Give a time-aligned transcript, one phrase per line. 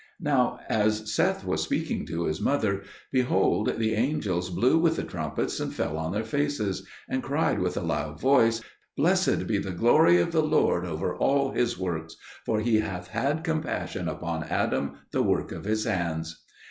[0.19, 5.59] Now as Seth was speaking to his mother, behold, the angels blew with the trumpets,
[5.59, 8.61] and fell on their faces, and cried with a loud voice,
[8.97, 12.15] "Blessed be the glory of the Lord over all His works;
[12.47, 16.41] for He hath had compassion upon Adam, the work of His hands."